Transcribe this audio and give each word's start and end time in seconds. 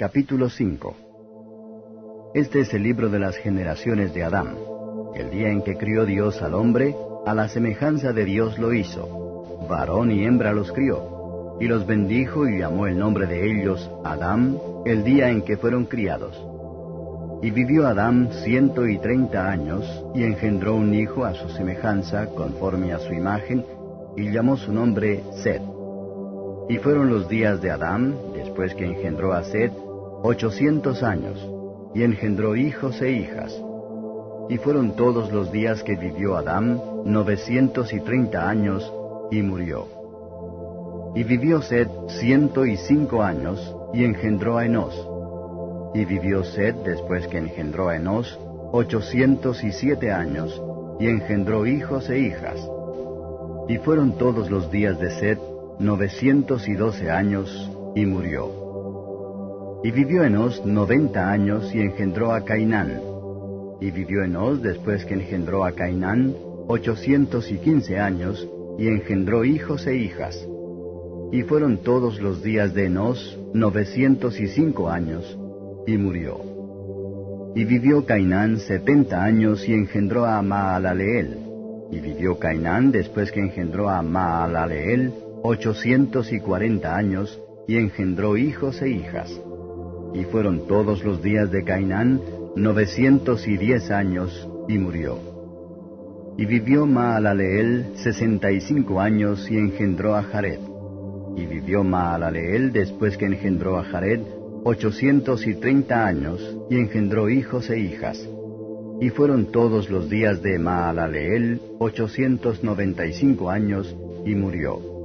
Capítulo 0.00 0.48
5 0.48 2.32
Este 2.32 2.60
es 2.60 2.72
el 2.72 2.84
libro 2.84 3.10
de 3.10 3.18
las 3.18 3.36
generaciones 3.36 4.14
de 4.14 4.24
Adán. 4.24 4.56
El 5.14 5.28
día 5.28 5.50
en 5.50 5.60
que 5.60 5.76
crió 5.76 6.06
Dios 6.06 6.40
al 6.40 6.54
hombre, 6.54 6.96
a 7.26 7.34
la 7.34 7.48
semejanza 7.48 8.14
de 8.14 8.24
Dios 8.24 8.58
lo 8.58 8.72
hizo. 8.72 9.66
Varón 9.68 10.10
y 10.10 10.24
hembra 10.24 10.54
los 10.54 10.72
crió. 10.72 11.58
Y 11.60 11.66
los 11.66 11.86
bendijo 11.86 12.48
y 12.48 12.60
llamó 12.60 12.86
el 12.86 12.98
nombre 12.98 13.26
de 13.26 13.44
ellos 13.44 13.90
Adán, 14.02 14.56
el 14.86 15.04
día 15.04 15.28
en 15.28 15.42
que 15.42 15.58
fueron 15.58 15.84
criados. 15.84 16.34
Y 17.42 17.50
vivió 17.50 17.86
Adán 17.86 18.30
ciento 18.42 18.88
y 18.88 18.96
treinta 19.00 19.50
años, 19.50 19.84
y 20.14 20.22
engendró 20.22 20.76
un 20.76 20.94
hijo 20.94 21.26
a 21.26 21.34
su 21.34 21.50
semejanza, 21.50 22.24
conforme 22.28 22.94
a 22.94 23.00
su 23.00 23.12
imagen, 23.12 23.66
y 24.16 24.30
llamó 24.30 24.56
su 24.56 24.72
nombre 24.72 25.22
Sed. 25.42 25.60
Y 26.70 26.78
fueron 26.78 27.10
los 27.10 27.28
días 27.28 27.60
de 27.60 27.70
Adán, 27.70 28.16
después 28.32 28.74
que 28.74 28.86
engendró 28.86 29.34
a 29.34 29.42
Sed, 29.42 29.70
ochocientos 30.22 31.02
años, 31.02 31.38
y 31.94 32.02
engendró 32.02 32.56
hijos 32.56 33.00
e 33.00 33.10
hijas. 33.12 33.54
Y 34.48 34.58
fueron 34.58 34.96
todos 34.96 35.32
los 35.32 35.50
días 35.52 35.82
que 35.82 35.96
vivió 35.96 36.36
Adán, 36.36 36.80
novecientos 37.04 37.92
y 37.92 38.00
treinta 38.00 38.48
años, 38.48 38.92
y 39.30 39.42
murió. 39.42 39.86
Y 41.14 41.24
vivió 41.24 41.62
Sed 41.62 41.88
ciento 42.20 42.66
y 42.66 42.76
cinco 42.76 43.22
años, 43.22 43.74
y 43.92 44.04
engendró 44.04 44.58
a 44.58 44.66
Enos. 44.66 45.08
Y 45.94 46.04
vivió 46.04 46.44
Sed 46.44 46.74
después 46.84 47.26
que 47.28 47.38
engendró 47.38 47.88
a 47.88 47.96
Enos, 47.96 48.38
ochocientos 48.72 49.64
y 49.64 49.72
siete 49.72 50.12
años, 50.12 50.60
y 51.00 51.06
engendró 51.08 51.66
hijos 51.66 52.10
e 52.10 52.18
hijas. 52.18 52.60
Y 53.68 53.78
fueron 53.78 54.18
todos 54.18 54.50
los 54.50 54.70
días 54.70 54.98
de 55.00 55.10
Sed 55.10 55.38
novecientos 55.78 56.68
y 56.68 56.74
doce 56.74 57.10
años, 57.10 57.70
y 57.94 58.04
murió. 58.04 58.59
Y 59.82 59.90
vivió 59.92 60.24
Enos 60.24 60.64
noventa 60.66 61.30
años 61.30 61.74
y 61.74 61.80
engendró 61.80 62.32
a 62.32 62.44
Cainán. 62.44 63.00
Y 63.80 63.90
vivió 63.90 64.22
Enos 64.24 64.60
después 64.62 65.06
que 65.06 65.14
engendró 65.14 65.64
a 65.64 65.72
Cainán 65.72 66.34
ochocientos 66.68 67.50
y 67.50 67.56
quince 67.56 67.98
años, 67.98 68.46
y 68.78 68.88
engendró 68.88 69.44
hijos 69.44 69.86
e 69.86 69.96
hijas. 69.96 70.46
Y 71.32 71.42
fueron 71.42 71.78
todos 71.78 72.20
los 72.20 72.42
días 72.42 72.74
de 72.74 72.86
Enos 72.86 73.38
novecientos 73.54 74.38
y 74.38 74.48
cinco 74.48 74.90
años, 74.90 75.38
y 75.86 75.96
murió. 75.96 76.38
Y 77.56 77.64
vivió 77.64 78.04
Cainán 78.04 78.58
setenta 78.58 79.24
años 79.24 79.66
y 79.66 79.72
engendró 79.72 80.26
a 80.26 80.42
Maalaleel. 80.42 81.38
Y 81.90 82.00
vivió 82.00 82.38
Cainán 82.38 82.92
después 82.92 83.32
que 83.32 83.40
engendró 83.40 83.88
a 83.88 84.02
Maalaleel 84.02 85.12
ochocientos 85.42 86.32
y 86.32 86.38
cuarenta 86.38 86.94
años, 86.94 87.40
y 87.66 87.76
engendró 87.76 88.36
hijos 88.36 88.82
e 88.82 88.90
hijas. 88.90 89.40
Y 90.12 90.24
fueron 90.24 90.66
todos 90.66 91.04
los 91.04 91.22
días 91.22 91.50
de 91.50 91.64
Cainán 91.64 92.20
novecientos 92.56 93.46
y 93.46 93.56
diez 93.56 93.90
años, 93.90 94.48
y 94.68 94.78
murió. 94.78 95.18
Y 96.36 96.46
vivió 96.46 96.86
Maalaleel 96.86 97.92
sesenta 97.96 98.50
y 98.50 98.60
cinco 98.60 99.00
años, 99.00 99.50
y 99.50 99.56
engendró 99.56 100.16
a 100.16 100.22
Jared. 100.22 100.58
Y 101.36 101.46
vivió 101.46 101.84
Maalaleel 101.84 102.72
después 102.72 103.16
que 103.16 103.26
engendró 103.26 103.78
a 103.78 103.84
Jared 103.84 104.20
ochocientos 104.64 105.46
y 105.46 105.54
treinta 105.54 106.06
años, 106.06 106.56
y 106.68 106.76
engendró 106.76 107.30
hijos 107.30 107.70
e 107.70 107.78
hijas. 107.78 108.28
Y 109.00 109.08
fueron 109.10 109.46
todos 109.46 109.88
los 109.88 110.10
días 110.10 110.42
de 110.42 110.58
Maalaleel 110.58 111.60
ochocientos 111.78 112.62
noventa 112.62 113.06
y 113.06 113.12
cinco 113.12 113.48
años, 113.48 113.96
y 114.26 114.34
murió. 114.34 114.99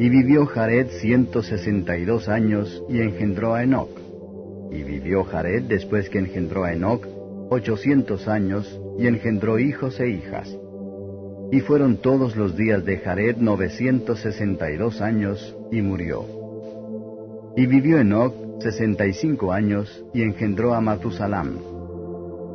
Y 0.00 0.08
vivió 0.08 0.46
Jared 0.46 0.86
ciento 1.02 1.42
sesenta 1.42 1.98
y 1.98 2.06
dos 2.06 2.30
años, 2.30 2.82
y 2.88 3.00
engendró 3.00 3.54
a 3.54 3.64
Enoc. 3.64 3.90
Y 4.72 4.82
vivió 4.82 5.24
Jared 5.24 5.64
después 5.64 6.08
que 6.08 6.18
engendró 6.18 6.64
a 6.64 6.72
Enoc 6.72 7.06
ochocientos 7.50 8.26
años, 8.26 8.80
y 8.98 9.08
engendró 9.08 9.58
hijos 9.58 10.00
e 10.00 10.08
hijas. 10.08 10.56
Y 11.52 11.60
fueron 11.60 11.98
todos 11.98 12.34
los 12.34 12.56
días 12.56 12.82
de 12.86 12.96
Jared 12.96 13.36
novecientos 13.36 14.20
sesenta 14.20 14.70
y 14.70 14.78
dos 14.78 15.02
años, 15.02 15.54
y 15.70 15.82
murió. 15.82 16.24
Y 17.54 17.66
vivió 17.66 17.98
Enoc 17.98 18.34
sesenta 18.62 19.06
y 19.06 19.12
cinco 19.12 19.52
años, 19.52 20.02
y 20.14 20.22
engendró 20.22 20.72
a 20.72 20.80
Matusalam. 20.80 21.58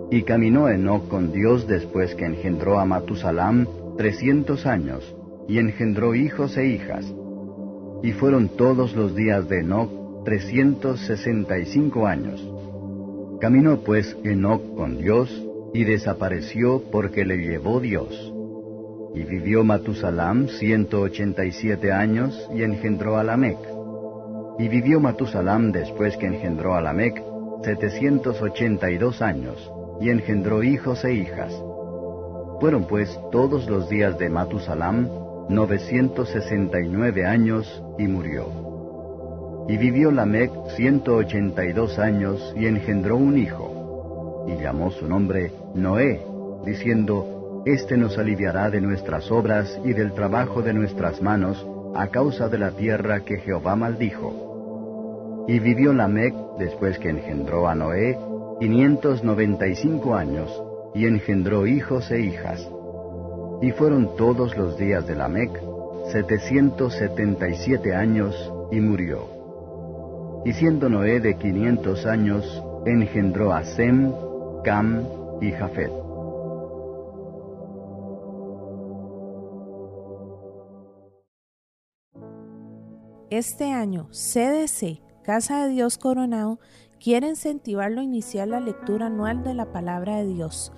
Y 0.09 0.23
caminó 0.23 0.67
Enoc 0.67 1.07
con 1.09 1.31
Dios 1.31 1.67
después 1.67 2.15
que 2.15 2.25
engendró 2.25 2.79
a 2.79 2.85
Matusalam 2.85 3.67
trescientos 3.99 4.65
años, 4.65 5.15
y 5.47 5.59
engendró 5.59 6.15
hijos 6.15 6.57
e 6.57 6.65
hijas. 6.65 7.05
Y 8.03 8.11
fueron 8.13 8.49
todos 8.49 8.95
los 8.95 9.15
días 9.15 9.47
de 9.49 9.59
Enoc 9.59 10.23
trescientos 10.25 10.99
sesenta 11.01 11.57
y 11.59 11.65
cinco 11.65 12.07
años. 12.07 12.41
Caminó 13.39 13.77
pues 13.79 14.17
Enoc 14.23 14.75
con 14.75 14.97
Dios, 14.97 15.29
y 15.73 15.83
desapareció 15.83 16.83
porque 16.91 17.25
le 17.25 17.37
llevó 17.37 17.79
Dios. 17.79 18.33
Y 19.13 19.23
vivió 19.23 19.63
Matusalam 19.63 20.47
ciento 20.47 21.01
ochenta 21.01 21.45
y 21.45 21.51
siete 21.51 21.91
años, 21.91 22.49
y 22.53 22.63
engendró 22.63 23.17
a 23.17 23.23
Lamec. 23.23 23.57
Y 24.57 24.69
vivió 24.69 24.99
Matusalam 24.99 25.71
después 25.71 26.15
que 26.17 26.27
engendró 26.27 26.75
a 26.75 26.81
Lamec 26.81 27.21
setecientos 27.63 28.41
ochenta 28.41 28.89
y 28.91 28.97
dos 28.97 29.21
años, 29.21 29.71
y 29.99 30.09
engendró 30.09 30.63
hijos 30.63 31.03
e 31.03 31.13
hijas. 31.13 31.51
Fueron 32.61 32.85
pues 32.85 33.19
todos 33.31 33.67
los 33.67 33.89
días 33.89 34.17
de 34.17 34.29
Matusalam 34.29 35.09
novecientos 35.49 36.29
sesenta 36.29 36.81
y 36.81 36.89
nueve 36.89 37.25
años, 37.25 37.83
y 37.97 38.07
murió. 38.07 39.65
Y 39.67 39.77
vivió 39.77 40.11
Lamec 40.11 40.51
ciento 40.75 41.15
ochenta 41.15 41.65
y 41.65 41.73
dos 41.73 41.97
años, 41.99 42.53
y 42.57 42.67
engendró 42.67 43.17
un 43.17 43.37
hijo, 43.37 44.45
y 44.47 44.61
llamó 44.61 44.91
su 44.91 45.07
nombre 45.07 45.51
Noé, 45.73 46.21
diciendo, 46.65 47.63
Este 47.65 47.97
nos 47.97 48.17
aliviará 48.17 48.69
de 48.69 48.81
nuestras 48.81 49.31
obras 49.31 49.79
y 49.83 49.93
del 49.93 50.13
trabajo 50.13 50.61
de 50.61 50.73
nuestras 50.73 51.21
manos, 51.21 51.65
a 51.95 52.07
causa 52.07 52.49
de 52.49 52.57
la 52.57 52.71
tierra 52.71 53.21
que 53.21 53.37
Jehová 53.37 53.75
maldijo. 53.75 55.45
Y 55.47 55.59
vivió 55.59 55.93
Lamec, 55.93 56.33
después 56.59 56.99
que 56.99 57.09
engendró 57.09 57.67
a 57.67 57.75
Noé, 57.75 58.17
quinientos 58.59 59.23
noventa 59.23 59.67
y 59.67 59.75
cinco 59.75 60.15
años, 60.15 60.49
y 60.93 61.05
engendró 61.05 61.67
hijos 61.67 62.09
e 62.11 62.21
hijas. 62.21 62.67
Y 63.61 63.71
fueron 63.71 64.15
todos 64.15 64.55
los 64.57 64.77
días 64.77 65.07
de 65.07 65.15
Lamec, 65.15 65.61
setecientos 66.11 66.93
setenta 66.93 67.47
y 67.47 67.55
siete 67.55 67.95
años, 67.95 68.35
y 68.71 68.79
murió. 68.79 69.27
Y 70.45 70.53
siendo 70.53 70.89
Noé 70.89 71.19
de 71.19 71.37
quinientos 71.37 72.05
años, 72.05 72.63
engendró 72.85 73.53
a 73.53 73.63
Sem, 73.63 74.13
Cam 74.63 75.03
y 75.41 75.51
Jafet. 75.51 75.91
Este 83.31 83.71
año, 83.71 84.07
CDC, 84.11 85.01
Casa 85.23 85.65
de 85.65 85.71
Dios 85.71 85.97
Coronado, 85.97 86.59
quiere 87.03 87.27
incentivarlo 87.27 88.01
a 88.01 88.03
iniciar 88.03 88.47
la 88.47 88.59
lectura 88.59 89.07
anual 89.07 89.43
de 89.43 89.55
la 89.55 89.71
palabra 89.71 90.17
de 90.17 90.27
Dios. 90.27 90.71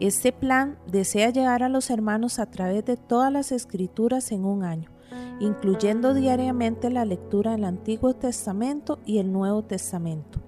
Este 0.00 0.32
plan 0.32 0.78
desea 0.90 1.30
llegar 1.30 1.62
a 1.62 1.68
los 1.68 1.90
hermanos 1.90 2.38
a 2.38 2.46
través 2.46 2.84
de 2.84 2.96
todas 2.96 3.32
las 3.32 3.52
escrituras 3.52 4.32
en 4.32 4.44
un 4.44 4.64
año, 4.64 4.90
incluyendo 5.38 6.14
diariamente 6.14 6.90
la 6.90 7.04
lectura 7.04 7.52
del 7.52 7.64
Antiguo 7.64 8.14
Testamento 8.14 8.98
y 9.06 9.18
el 9.18 9.32
Nuevo 9.32 9.62
Testamento. 9.62 10.40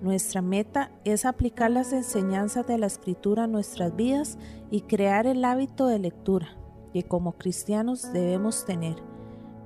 Nuestra 0.00 0.42
meta 0.42 0.92
es 1.04 1.24
aplicar 1.24 1.70
las 1.70 1.92
enseñanzas 1.92 2.66
de 2.66 2.78
la 2.78 2.86
escritura 2.86 3.44
a 3.44 3.48
nuestras 3.48 3.94
vidas 3.94 4.38
y 4.70 4.82
crear 4.82 5.26
el 5.26 5.44
hábito 5.44 5.86
de 5.86 5.98
lectura 5.98 6.56
que 6.92 7.02
como 7.02 7.32
cristianos 7.32 8.12
debemos 8.12 8.64
tener. 8.64 8.96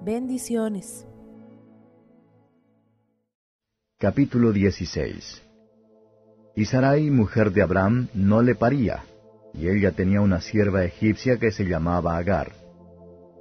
Bendiciones. 0.05 1.07
Capítulo 3.99 4.53
16 4.53 5.52
Y 6.55 6.67
Sarai, 6.67 7.11
mujer 7.11 7.51
de 7.53 7.63
Abraham, 7.63 8.09
no 8.13 8.43
le 8.43 8.55
paría, 8.55 9.05
y 9.55 9.69
ella 9.69 9.93
tenía 9.93 10.21
una 10.21 10.41
sierva 10.41 10.85
egipcia 10.85 11.39
que 11.39 11.51
se 11.51 11.65
llamaba 11.65 12.17
Agar. 12.17 12.53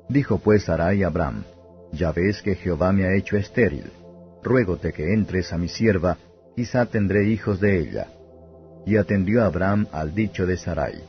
Dijo 0.08 0.40
pues 0.40 0.63
Sarai 0.63 1.04
a 1.04 1.08
Abraham, 1.08 1.44
Ya 1.92 2.12
ves 2.13 2.42
que 2.42 2.56
Jehová 2.56 2.94
me 2.94 3.06
ha 3.06 3.16
hecho 3.16 3.36
estéril, 3.36 3.92
ruégote 4.42 4.94
que 4.94 5.13
entres 5.13 5.52
a 5.52 5.58
mi 5.58 5.68
sierva, 5.68 6.18
quizá 6.56 6.86
tendré 6.86 7.28
hijos 7.28 7.60
de 7.60 7.80
ella. 7.80 8.08
Y 8.86 8.96
atendió 8.96 9.44
Abraham 9.44 9.88
al 9.92 10.16
dicho 10.16 10.46
de 10.46 10.58
Sarai. 10.58 11.04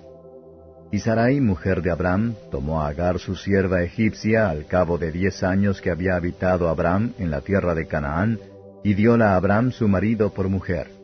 Y 0.90 0.98
Sarai, 0.98 1.40
mujer 1.40 1.82
de 1.82 1.90
Abraham, 1.90 2.34
tomó 2.50 2.82
a 2.82 2.88
Agar 2.88 3.18
su 3.18 3.34
sierva 3.36 3.82
egipcia 3.82 4.50
al 4.50 4.66
cabo 4.66 4.98
de 4.98 5.10
diez 5.10 5.42
años 5.42 5.80
que 5.80 5.90
había 5.90 6.16
habitado 6.16 6.68
Abraham 6.68 7.14
en 7.18 7.30
la 7.30 7.40
tierra 7.40 7.74
de 7.74 7.86
Canaán, 7.86 8.38
y 8.84 8.94
diola 8.94 9.32
a 9.32 9.36
Abraham 9.36 9.70
su 9.70 9.88
marido 9.88 10.34
por 10.34 10.48
mujer. 10.48 11.01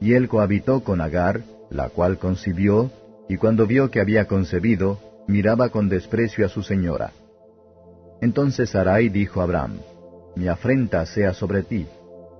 Y 0.00 0.14
él 0.14 0.28
cohabitó 0.28 0.82
con 0.82 1.00
Agar, 1.00 1.42
la 1.70 1.88
cual 1.88 2.18
concibió, 2.18 2.90
y 3.28 3.36
cuando 3.36 3.66
vio 3.66 3.90
que 3.90 4.00
había 4.00 4.26
concebido, 4.26 4.98
miraba 5.28 5.68
con 5.68 5.88
desprecio 5.88 6.44
a 6.44 6.48
su 6.48 6.62
señora. 6.62 7.12
Entonces 8.20 8.70
Sarai 8.70 9.08
dijo 9.08 9.40
a 9.40 9.44
Abraham, 9.44 9.78
Mi 10.36 10.48
afrenta 10.48 11.04
sea 11.06 11.32
sobre 11.32 11.62
ti, 11.62 11.86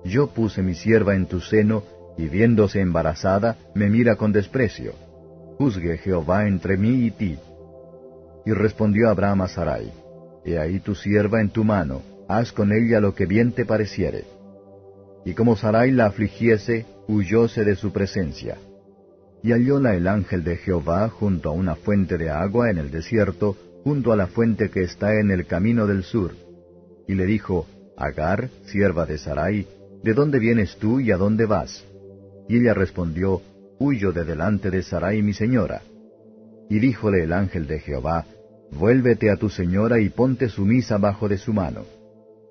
Yo 0.03 0.27
puse 0.27 0.61
mi 0.61 0.73
sierva 0.73 1.15
en 1.15 1.27
tu 1.27 1.39
seno, 1.39 1.83
y 2.17 2.27
viéndose 2.27 2.81
embarazada, 2.81 3.57
me 3.73 3.89
mira 3.89 4.15
con 4.15 4.31
desprecio. 4.31 4.93
Juzgue 5.57 5.97
Jehová 5.97 6.47
entre 6.47 6.75
mí 6.77 7.05
y 7.05 7.11
ti. 7.11 7.37
Y 8.45 8.51
respondió 8.51 9.09
Abraham 9.09 9.41
a 9.41 9.47
Sarai, 9.47 9.91
He 10.43 10.57
ahí 10.57 10.79
tu 10.79 10.95
sierva 10.95 11.39
en 11.39 11.49
tu 11.49 11.63
mano, 11.63 12.01
haz 12.27 12.51
con 12.51 12.71
ella 12.73 12.99
lo 12.99 13.13
que 13.13 13.25
bien 13.25 13.51
te 13.51 13.65
pareciere. 13.65 14.25
Y 15.25 15.33
como 15.33 15.55
Sarai 15.55 15.91
la 15.91 16.07
afligiese, 16.07 16.85
huyóse 17.07 17.63
de 17.63 17.75
su 17.75 17.91
presencia. 17.91 18.57
Y 19.43 19.51
hallóla 19.51 19.95
el 19.95 20.07
ángel 20.07 20.43
de 20.43 20.57
Jehová 20.57 21.09
junto 21.09 21.49
a 21.49 21.53
una 21.53 21.75
fuente 21.75 22.17
de 22.17 22.29
agua 22.29 22.69
en 22.69 22.77
el 22.77 22.91
desierto, 22.91 23.55
junto 23.83 24.11
a 24.11 24.15
la 24.15 24.27
fuente 24.27 24.69
que 24.69 24.81
está 24.81 25.19
en 25.19 25.31
el 25.31 25.45
camino 25.45 25.87
del 25.87 26.03
sur. 26.03 26.31
Y 27.07 27.15
le 27.15 27.25
dijo, 27.25 27.65
Agar, 27.97 28.49
sierva 28.65 29.05
de 29.05 29.17
Sarai, 29.17 29.67
¿de 30.03 30.13
dónde 30.13 30.39
vienes 30.39 30.77
tú 30.77 30.99
y 30.99 31.11
a 31.11 31.17
dónde 31.17 31.45
vas? 31.45 31.85
Y 32.47 32.57
ella 32.57 32.73
respondió, 32.73 33.41
Huyo 33.79 34.11
de 34.11 34.23
delante 34.23 34.69
de 34.69 34.83
Sarai 34.83 35.21
mi 35.21 35.33
señora. 35.33 35.81
Y 36.69 36.79
díjole 36.79 37.23
el 37.23 37.33
ángel 37.33 37.67
de 37.67 37.79
Jehová, 37.79 38.25
Vuélvete 38.71 39.29
a 39.29 39.35
tu 39.35 39.49
señora 39.49 39.99
y 39.99 40.09
ponte 40.09 40.47
sumisa 40.47 40.97
bajo 40.97 41.27
de 41.27 41.37
su 41.37 41.51
mano. 41.51 41.83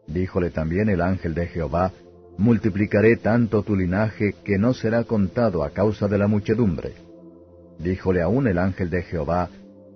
Díjole 0.07 0.51
también 0.51 0.89
el 0.89 1.01
ángel 1.01 1.35
de 1.35 1.47
Jehová, 1.47 1.93
multiplicaré 2.41 3.17
tanto 3.17 3.63
tu 3.63 3.77
linaje 3.77 4.35
que 4.43 4.59
no 4.59 4.73
será 4.73 5.05
contado 5.05 5.63
a 5.63 5.71
causa 5.71 6.09
de 6.09 6.17
la 6.17 6.27
muchedumbre. 6.27 6.95
Díjole 7.79 8.23
aún 8.23 8.49
el 8.49 8.59
ángel 8.59 8.89
de 8.89 9.03
Jehová, 9.03 9.51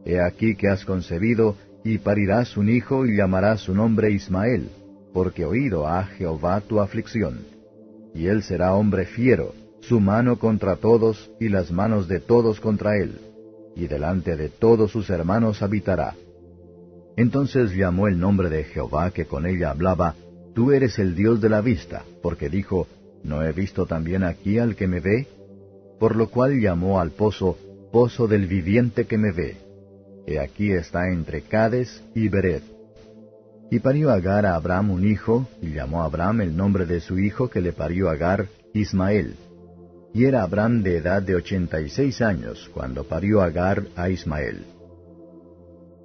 He 0.05 0.21
aquí 0.21 0.55
que 0.55 0.69
has 0.69 0.85
concebido, 0.85 1.57
y 1.83 1.97
parirás 1.97 2.59
un 2.59 2.69
hijo 2.69 3.07
y 3.07 3.17
llamarás 3.17 3.61
su 3.61 3.75
nombre 3.75 4.11
Ismael, 4.11 4.69
porque 5.15 5.47
oído 5.47 5.87
ha 5.87 6.05
Jehová 6.05 6.61
tu 6.61 6.81
aflicción. 6.81 7.47
Y 8.15 8.27
él 8.27 8.43
será 8.43 8.75
hombre 8.75 9.07
fiero, 9.07 9.55
su 9.81 9.99
mano 9.99 10.39
contra 10.39 10.77
todos 10.77 11.31
y 11.41 11.49
las 11.49 11.73
manos 11.73 12.09
de 12.09 12.21
todos 12.21 12.61
contra 12.61 12.99
él, 12.99 13.21
y 13.75 13.87
delante 13.87 14.37
de 14.37 14.51
todos 14.51 14.91
sus 14.91 15.09
hermanos 15.09 15.63
habitará. 15.63 16.15
Entonces 17.17 17.75
llamó 17.75 18.07
el 18.07 18.21
nombre 18.21 18.51
de 18.51 18.65
Jehová 18.65 19.13
que 19.13 19.25
con 19.25 19.47
ella 19.47 19.71
hablaba, 19.71 20.15
Tú 20.55 20.71
eres 20.71 21.01
el 21.01 21.17
Dios 21.17 21.41
de 21.41 21.49
la 21.49 21.61
vista, 21.61 22.05
porque 22.23 22.49
dijo, 22.49 22.87
¿no 23.25 23.43
he 23.43 23.53
visto 23.53 23.87
también 23.87 24.23
aquí 24.23 24.59
al 24.61 24.77
que 24.77 24.87
me 24.87 25.01
ve? 25.01 25.27
Por 25.99 26.15
lo 26.15 26.31
cual 26.31 26.61
llamó 26.61 27.01
al 27.01 27.11
pozo, 27.11 27.59
Pozo 27.91 28.27
del 28.27 28.47
viviente 28.47 29.05
que 29.07 29.19
me 29.19 29.31
ve. 29.31 29.57
He 30.27 30.41
aquí 30.41 30.73
está 30.73 31.09
entre 31.13 31.43
Cades 31.43 32.03
y 32.15 32.29
Bered. 32.29 32.63
Y 33.71 33.79
parió 33.79 34.11
Agar 34.11 34.47
a 34.47 34.57
Abraham 34.57 34.91
un 34.91 35.07
hijo, 35.07 35.49
y 35.63 35.73
llamó 35.73 36.03
Abraham 36.03 36.41
el 36.41 36.57
nombre 36.57 36.87
de 36.87 37.01
su 37.01 37.19
hijo 37.19 37.49
que 37.49 37.61
le 37.61 37.73
parió 37.73 38.09
Agar, 38.09 38.49
Ismael. 38.73 39.37
Y 40.13 40.25
era 40.25 40.43
Abraham 40.43 40.83
de 40.83 40.99
edad 40.99 41.23
de 41.23 41.35
ochenta 41.35 41.81
y 41.81 41.89
seis 41.89 42.21
años, 42.21 42.71
cuando 42.73 43.05
parió 43.05 43.43
Agar 43.43 43.85
a 43.97 44.09
Ismael. 44.09 44.65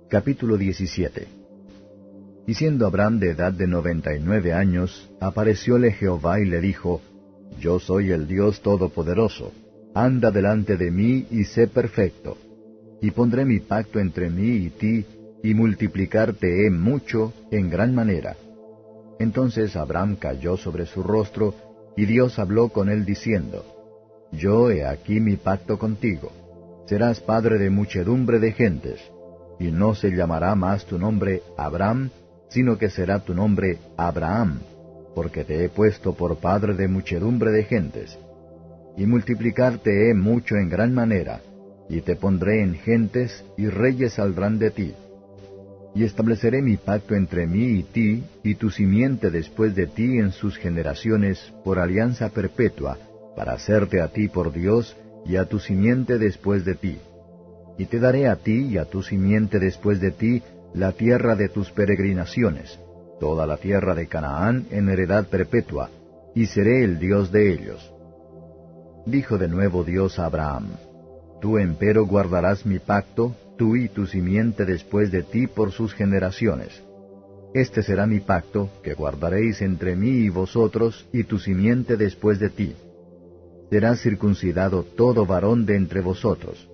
Capítulo 0.10 0.58
17 0.58 1.39
y 2.50 2.56
siendo 2.56 2.88
Abraham 2.88 3.20
de 3.20 3.30
edad 3.30 3.54
de 3.54 3.68
noventa 3.68 4.16
y 4.16 4.20
nueve 4.20 4.54
años, 4.54 5.08
aparecióle 5.20 5.92
Jehová 5.92 6.40
y 6.40 6.46
le 6.46 6.60
dijo, 6.60 7.00
Yo 7.60 7.80
soy 7.80 8.10
el 8.10 8.28
Dios 8.28 8.62
Todopoderoso, 8.62 9.52
anda 9.94 10.32
delante 10.32 10.76
de 10.76 10.90
mí 10.90 11.28
y 11.30 11.44
sé 11.44 11.68
perfecto. 11.68 12.38
Y 13.04 13.12
pondré 13.12 13.46
mi 13.46 13.60
pacto 13.60 14.00
entre 14.00 14.32
mí 14.32 14.66
y 14.66 14.70
ti, 14.72 15.06
y 15.44 15.54
multiplicarte 15.54 16.66
he 16.66 16.72
mucho 16.72 17.34
en 17.52 17.70
gran 17.70 17.94
manera. 17.94 18.36
Entonces 19.20 19.76
Abraham 19.76 20.16
cayó 20.16 20.58
sobre 20.58 20.88
su 20.88 21.04
rostro, 21.04 21.54
y 21.96 22.08
Dios 22.08 22.40
habló 22.40 22.70
con 22.70 22.90
él 22.90 23.06
diciendo, 23.06 23.64
Yo 24.32 24.72
he 24.72 24.88
aquí 24.88 25.20
mi 25.20 25.36
pacto 25.36 25.78
contigo. 25.78 26.32
Serás 26.88 27.20
padre 27.20 27.60
de 27.60 27.70
muchedumbre 27.70 28.40
de 28.40 28.54
gentes, 28.54 29.00
y 29.60 29.70
no 29.70 29.94
se 29.94 30.10
llamará 30.10 30.56
más 30.56 30.86
tu 30.86 30.98
nombre 30.98 31.44
Abraham, 31.56 32.10
sino 32.50 32.78
que 32.78 32.90
será 32.90 33.20
tu 33.20 33.34
nombre 33.34 33.78
Abraham, 33.96 34.60
porque 35.16 35.44
te 35.44 35.64
he 35.64 35.70
puesto 35.70 36.14
por 36.14 36.38
padre 36.38 36.74
de 36.74 36.88
muchedumbre 36.88 37.52
de 37.52 37.64
gentes. 37.64 38.18
Y 38.98 39.06
multiplicarte 39.06 40.10
he 40.10 40.14
mucho 40.14 40.56
en 40.56 40.70
gran 40.70 40.94
manera, 40.94 41.42
y 41.90 42.02
te 42.02 42.16
pondré 42.16 42.62
en 42.62 42.76
gentes, 42.76 43.44
y 43.58 43.68
reyes 43.68 44.14
saldrán 44.14 44.60
de 44.60 44.72
ti. 44.72 44.94
Y 45.96 46.04
estableceré 46.04 46.62
mi 46.62 46.78
pacto 46.78 47.16
entre 47.16 47.48
mí 47.48 47.80
y 47.80 47.84
ti, 47.84 48.24
y 48.44 48.56
tu 48.56 48.70
simiente 48.70 49.32
después 49.32 49.76
de 49.76 49.88
ti 49.88 50.18
en 50.20 50.32
sus 50.32 50.58
generaciones, 50.58 51.54
por 51.64 51.80
alianza 51.80 52.30
perpetua, 52.30 52.98
para 53.36 53.54
hacerte 53.54 54.02
a 54.02 54.10
ti 54.10 54.28
por 54.28 54.52
Dios, 54.52 54.96
y 55.26 55.36
a 55.36 55.46
tu 55.46 55.60
simiente 55.60 56.18
después 56.18 56.66
de 56.66 56.76
ti. 56.76 56.98
Y 57.78 57.86
te 57.86 58.00
daré 58.00 58.28
a 58.28 58.36
ti 58.36 58.68
y 58.68 58.78
a 58.78 58.86
tu 58.86 59.02
simiente 59.02 59.60
después 59.60 60.02
de 60.02 60.12
ti 60.12 60.44
la 60.74 60.92
tierra 60.92 61.36
de 61.36 61.50
tus 61.50 61.72
peregrinaciones, 61.72 62.80
toda 63.20 63.48
la 63.48 63.58
tierra 63.58 63.96
de 63.96 64.08
Canaán 64.08 64.68
en 64.72 64.90
heredad 64.90 65.28
perpetua, 65.28 65.90
y 66.36 66.46
seré 66.46 66.84
el 66.84 67.00
Dios 67.00 67.32
de 67.32 67.52
ellos. 67.54 67.94
Dijo 69.06 69.38
de 69.38 69.48
nuevo 69.48 69.84
Dios 69.84 70.20
a 70.20 70.26
Abraham, 70.26 70.68
Tú 71.42 71.58
empero 71.58 72.06
guardarás 72.06 72.66
mi 72.66 72.80
pacto, 72.80 73.36
tú 73.58 73.76
y 73.76 73.90
tu 73.90 74.06
simiente 74.06 74.66
después 74.66 75.12
de 75.12 75.24
ti 75.24 75.48
por 75.48 75.72
sus 75.72 75.94
generaciones. 75.94 76.84
Este 77.54 77.82
será 77.82 78.06
mi 78.06 78.20
pacto, 78.20 78.70
que 78.84 78.94
guardaréis 78.94 79.62
entre 79.62 79.96
mí 79.96 80.10
y 80.10 80.30
vosotros 80.30 81.08
y 81.12 81.24
tu 81.24 81.40
simiente 81.40 81.98
después 81.98 82.40
de 82.40 82.50
ti. 82.50 82.76
Será 83.72 83.96
circuncidado 83.96 84.84
todo 84.84 85.26
varón 85.26 85.66
de 85.66 85.76
entre 85.76 86.02
vosotros. 86.02 86.69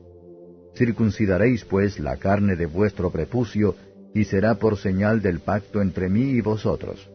Circuncidaréis 0.76 1.64
pues 1.66 2.00
la 2.00 2.18
carne 2.18 2.56
de 2.56 2.66
vuestro 2.66 3.10
prepucio, 3.12 3.76
y 4.14 4.26
será 4.26 4.56
por 4.56 4.78
señal 4.78 5.22
del 5.22 5.40
pacto 5.40 5.82
entre 5.82 6.10
mí 6.10 6.32
y 6.32 6.42
vosotros. 6.42 7.10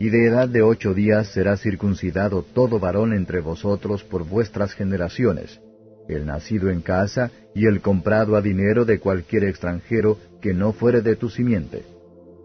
Y 0.00 0.08
de 0.10 0.26
edad 0.26 0.48
de 0.48 0.62
ocho 0.62 0.92
días 0.92 1.28
será 1.28 1.56
circuncidado 1.56 2.42
todo 2.42 2.80
varón 2.80 3.12
entre 3.12 3.40
vosotros 3.40 4.02
por 4.02 4.26
vuestras 4.26 4.72
generaciones, 4.74 5.60
el 6.08 6.26
nacido 6.26 6.68
en 6.68 6.80
casa 6.80 7.30
y 7.54 7.66
el 7.66 7.80
comprado 7.80 8.36
a 8.36 8.42
dinero 8.42 8.84
de 8.84 8.98
cualquier 8.98 9.44
extranjero 9.44 10.18
que 10.40 10.52
no 10.52 10.72
fuere 10.72 11.00
de 11.00 11.16
tu 11.16 11.30
simiente. 11.30 11.84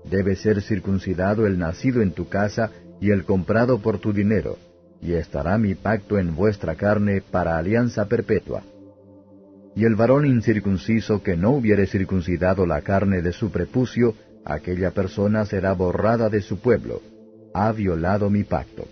Debe 0.10 0.36
ser 0.36 0.62
circuncidado 0.62 1.48
el 1.48 1.58
nacido 1.58 2.02
en 2.02 2.12
tu 2.12 2.30
casa 2.30 2.72
y 3.02 3.12
el 3.12 3.26
comprado 3.26 3.80
por 3.80 3.98
tu 4.00 4.14
dinero, 4.14 4.58
y 5.02 5.14
estará 5.14 5.58
mi 5.58 5.76
pacto 5.76 6.18
en 6.18 6.36
vuestra 6.36 6.76
carne 6.76 7.22
para 7.22 7.58
alianza 7.58 8.06
perpetua. 8.06 8.64
Y 9.80 9.86
el 9.86 9.96
varón 9.96 10.26
incircunciso 10.26 11.24
que 11.24 11.38
no 11.38 11.52
hubiere 11.52 11.88
circuncidado 11.88 12.66
la 12.66 12.82
carne 12.82 13.22
de 13.22 13.32
su 13.32 13.50
prepucio, 13.50 14.14
aquella 14.44 14.92
persona 14.92 15.46
será 15.46 15.72
borrada 15.72 16.28
de 16.28 16.42
su 16.42 16.60
pueblo. 16.60 17.02
Ha 17.54 17.72
violado 17.72 18.30
mi 18.30 18.44
pacto. 18.44 18.86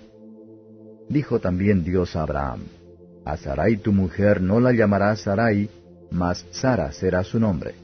Dijo 1.10 1.42
también 1.42 1.84
Dios 1.84 2.16
a 2.16 2.22
Abraham, 2.22 2.62
A 3.26 3.36
Sarai 3.36 3.76
tu 3.76 3.92
mujer 3.92 4.42
no 4.42 4.62
la 4.62 4.72
llamarás 4.72 5.24
Sarai, 5.24 5.70
mas 6.10 6.46
Sara 6.52 6.94
será 6.94 7.22
su 7.26 7.38
nombre. 7.38 7.76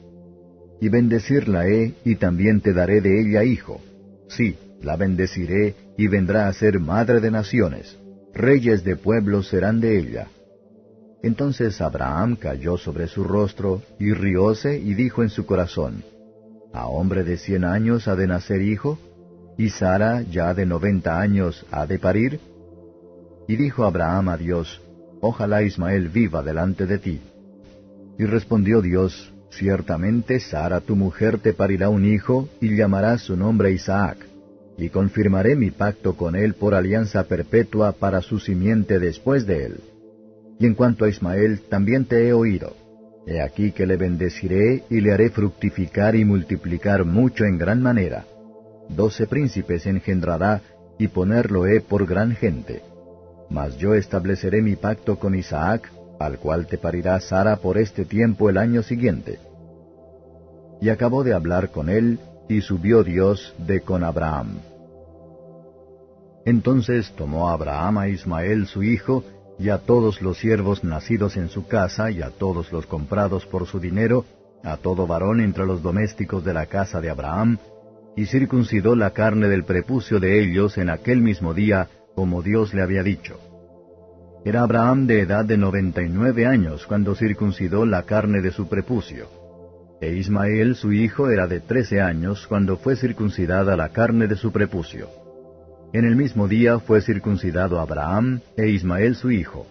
Y 0.80 0.88
bendecirla 0.88 1.68
he, 1.68 1.92
y 2.06 2.16
también 2.16 2.62
te 2.62 2.72
daré 2.72 3.02
de 3.02 3.20
ella 3.20 3.44
hijo. 3.44 3.82
Sí, 4.28 4.56
la 4.80 4.96
bendeciré, 4.96 5.74
y 5.98 6.08
vendrá 6.08 6.48
a 6.48 6.54
ser 6.54 6.80
madre 6.80 7.20
de 7.20 7.30
naciones. 7.30 7.98
Reyes 8.32 8.82
de 8.82 8.96
pueblos 8.96 9.48
serán 9.48 9.78
de 9.82 9.98
ella 9.98 10.28
entonces 11.24 11.80
Abraham 11.80 12.36
cayó 12.36 12.76
sobre 12.76 13.08
su 13.08 13.24
rostro 13.24 13.80
y 13.98 14.12
rióse 14.12 14.78
y 14.78 14.92
dijo 14.92 15.22
en 15.22 15.30
su 15.30 15.46
corazón, 15.46 16.04
¿A 16.74 16.86
hombre 16.86 17.24
de 17.24 17.38
cien 17.38 17.64
años 17.64 18.08
ha 18.08 18.14
de 18.14 18.26
nacer 18.26 18.60
hijo? 18.60 18.98
¿Y 19.56 19.70
Sara 19.70 20.20
ya 20.20 20.52
de 20.52 20.66
noventa 20.66 21.18
años 21.18 21.64
ha 21.70 21.86
de 21.86 21.98
parir? 21.98 22.40
Y 23.48 23.56
dijo 23.56 23.84
Abraham 23.84 24.28
a 24.28 24.36
Dios, 24.36 24.82
Ojalá 25.22 25.62
Ismael 25.62 26.10
viva 26.10 26.42
delante 26.42 26.84
de 26.84 26.98
ti. 26.98 27.20
Y 28.18 28.24
respondió 28.26 28.82
Dios, 28.82 29.32
Ciertamente 29.48 30.40
Sara 30.40 30.80
tu 30.80 30.94
mujer 30.94 31.38
te 31.38 31.54
parirá 31.54 31.88
un 31.88 32.04
hijo, 32.04 32.50
y 32.60 32.76
llamarás 32.76 33.22
su 33.22 33.36
nombre 33.36 33.72
Isaac, 33.72 34.18
y 34.76 34.90
confirmaré 34.90 35.56
mi 35.56 35.70
pacto 35.70 36.16
con 36.16 36.36
él 36.36 36.52
por 36.52 36.74
alianza 36.74 37.24
perpetua 37.24 37.92
para 37.92 38.20
su 38.20 38.40
simiente 38.40 38.98
después 38.98 39.46
de 39.46 39.66
él 39.66 39.80
y 40.58 40.66
en 40.66 40.74
cuanto 40.74 41.04
a 41.04 41.08
Ismael, 41.08 41.62
también 41.68 42.04
te 42.04 42.28
he 42.28 42.32
oído. 42.32 42.74
He 43.26 43.40
aquí 43.40 43.72
que 43.72 43.86
le 43.86 43.96
bendeciré 43.96 44.84
y 44.90 45.00
le 45.00 45.12
haré 45.12 45.30
fructificar 45.30 46.14
y 46.14 46.24
multiplicar 46.24 47.04
mucho 47.04 47.44
en 47.44 47.58
gran 47.58 47.82
manera. 47.82 48.24
Doce 48.88 49.26
príncipes 49.26 49.86
engendrará, 49.86 50.60
y 50.98 51.08
ponerlo 51.08 51.66
he 51.66 51.80
por 51.80 52.06
gran 52.06 52.36
gente. 52.36 52.82
Mas 53.50 53.76
yo 53.78 53.94
estableceré 53.94 54.62
mi 54.62 54.76
pacto 54.76 55.18
con 55.18 55.34
Isaac, 55.34 55.90
al 56.20 56.38
cual 56.38 56.66
te 56.66 56.78
parirá 56.78 57.18
Sara 57.20 57.56
por 57.56 57.78
este 57.78 58.04
tiempo 58.04 58.48
el 58.48 58.58
año 58.58 58.82
siguiente. 58.82 59.38
Y 60.80 60.88
acabó 60.90 61.24
de 61.24 61.32
hablar 61.32 61.70
con 61.70 61.88
él, 61.88 62.20
y 62.48 62.60
subió 62.60 63.02
Dios 63.02 63.54
de 63.58 63.80
con 63.80 64.04
Abraham. 64.04 64.58
Entonces 66.44 67.10
tomó 67.16 67.48
Abraham 67.48 67.98
a 67.98 68.08
Ismael 68.08 68.66
su 68.66 68.82
hijo, 68.82 69.24
y 69.58 69.68
a 69.68 69.78
todos 69.78 70.20
los 70.20 70.38
siervos 70.38 70.84
nacidos 70.84 71.36
en 71.36 71.48
su 71.48 71.66
casa, 71.66 72.10
y 72.10 72.22
a 72.22 72.30
todos 72.30 72.72
los 72.72 72.86
comprados 72.86 73.46
por 73.46 73.66
su 73.66 73.78
dinero, 73.78 74.24
a 74.62 74.76
todo 74.76 75.06
varón 75.06 75.40
entre 75.40 75.66
los 75.66 75.82
domésticos 75.82 76.44
de 76.44 76.54
la 76.54 76.66
casa 76.66 77.00
de 77.00 77.10
Abraham, 77.10 77.58
y 78.16 78.26
circuncidó 78.26 78.94
la 78.96 79.10
carne 79.10 79.48
del 79.48 79.64
prepucio 79.64 80.20
de 80.20 80.40
ellos 80.42 80.78
en 80.78 80.90
aquel 80.90 81.20
mismo 81.20 81.54
día, 81.54 81.88
como 82.14 82.42
Dios 82.42 82.74
le 82.74 82.82
había 82.82 83.02
dicho. 83.02 83.38
Era 84.44 84.62
Abraham 84.62 85.06
de 85.06 85.20
edad 85.20 85.44
de 85.44 85.56
noventa 85.56 86.02
y 86.02 86.08
nueve 86.08 86.46
años 86.46 86.86
cuando 86.86 87.14
circuncidó 87.14 87.86
la 87.86 88.02
carne 88.02 88.42
de 88.42 88.50
su 88.50 88.68
prepucio. 88.68 89.26
E 90.00 90.14
Ismael 90.16 90.76
su 90.76 90.92
hijo 90.92 91.30
era 91.30 91.46
de 91.46 91.60
trece 91.60 92.00
años 92.00 92.46
cuando 92.46 92.76
fue 92.76 92.94
circuncidada 92.94 93.74
la 93.76 93.88
carne 93.88 94.26
de 94.26 94.36
su 94.36 94.52
prepucio. 94.52 95.23
En 95.94 96.04
el 96.04 96.16
mismo 96.16 96.48
día 96.48 96.80
fue 96.80 97.00
circuncidado 97.02 97.78
Abraham 97.78 98.40
e 98.56 98.68
Ismael 98.68 99.14
su 99.14 99.30
hijo. 99.30 99.64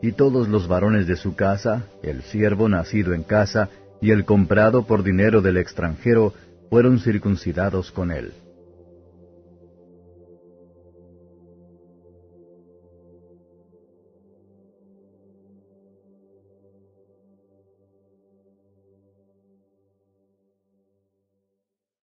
Y 0.00 0.12
todos 0.12 0.48
los 0.48 0.68
varones 0.68 1.06
de 1.06 1.16
su 1.16 1.36
casa, 1.36 1.84
el 2.02 2.22
siervo 2.22 2.66
nacido 2.70 3.12
en 3.12 3.24
casa, 3.24 3.68
y 4.00 4.10
el 4.10 4.24
comprado 4.24 4.86
por 4.86 5.02
dinero 5.02 5.42
del 5.42 5.58
extranjero, 5.58 6.32
fueron 6.70 6.98
circuncidados 6.98 7.92
con 7.92 8.10
él. 8.10 8.32